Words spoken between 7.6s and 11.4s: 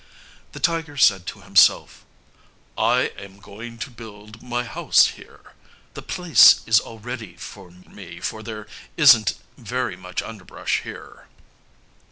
me for there isn't very much underbrush here."